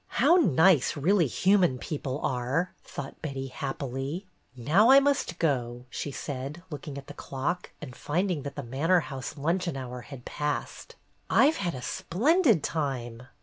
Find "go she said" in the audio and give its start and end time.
5.37-6.63